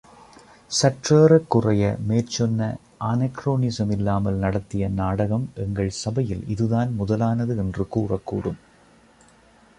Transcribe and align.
சற்றேறக்குறைய 0.71 1.83
மேற் 2.07 2.31
சொன்ன 2.37 2.69
ஆநெக்ரோனிசம் 3.03 3.91
இல்லாமல் 3.91 4.41
நடத்திய 4.45 4.89
நாடகம் 4.89 5.47
எங்கள் 5.55 5.93
சபையில் 6.01 6.43
இதுதான் 6.47 6.91
முதலானது 6.95 7.55
என்று 7.57 7.85
கூறக்கூடும். 7.95 8.59